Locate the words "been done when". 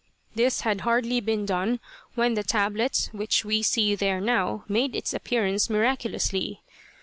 1.21-2.33